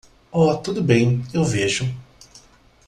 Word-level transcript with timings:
Oh, 0.31 0.55
tudo 0.57 0.81
bem, 0.83 1.23
eu 1.31 1.43
vejo. 1.43 1.85